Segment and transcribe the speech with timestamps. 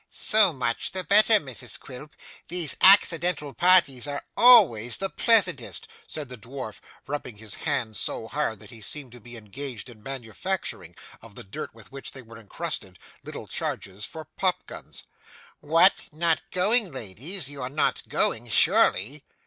[0.09, 2.15] 'So much the better, Mrs Quilp;
[2.47, 8.57] these accidental parties are always the pleasantest,' said the dwarf, rubbing his hands so hard
[8.57, 12.39] that he seemed to be engaged in manufacturing, of the dirt with which they were
[12.39, 15.03] encrusted, little charges for popguns.
[15.59, 16.07] 'What!
[16.11, 19.23] Not going, ladies, you are not going, surely!